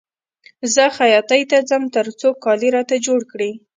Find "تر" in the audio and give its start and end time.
1.95-2.05